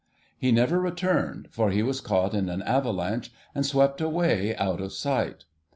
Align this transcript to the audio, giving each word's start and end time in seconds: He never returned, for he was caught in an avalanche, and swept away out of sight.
He 0.35 0.51
never 0.51 0.79
returned, 0.79 1.49
for 1.51 1.69
he 1.69 1.83
was 1.83 2.01
caught 2.01 2.33
in 2.33 2.49
an 2.49 2.63
avalanche, 2.63 3.31
and 3.53 3.63
swept 3.63 4.01
away 4.01 4.55
out 4.55 4.81
of 4.81 4.93
sight. 4.93 5.45